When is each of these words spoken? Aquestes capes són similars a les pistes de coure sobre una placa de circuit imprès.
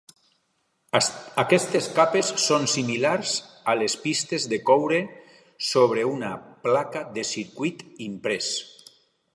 Aquestes 1.41 1.89
capes 1.97 2.31
són 2.45 2.65
similars 2.75 3.35
a 3.73 3.77
les 3.81 3.97
pistes 4.07 4.49
de 4.55 4.59
coure 4.71 5.03
sobre 5.69 6.09
una 6.15 6.33
placa 6.69 7.07
de 7.19 7.29
circuit 7.35 7.87
imprès. 8.11 8.53